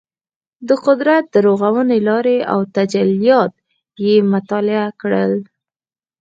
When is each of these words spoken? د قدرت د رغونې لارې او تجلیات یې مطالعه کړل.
د 0.67 0.69
قدرت 0.85 1.23
د 1.33 1.35
رغونې 1.47 1.99
لارې 2.09 2.37
او 2.53 2.59
تجلیات 2.77 3.53
یې 4.05 4.15
مطالعه 4.33 4.87
کړل. 5.01 5.33